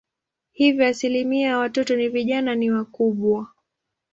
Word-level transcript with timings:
Hivyo 0.51 0.85
asilimia 0.87 1.47
ya 1.49 1.57
watoto 1.57 1.95
na 1.95 2.09
vijana 2.09 2.55
ni 2.55 2.83
kubwa. 2.85 3.47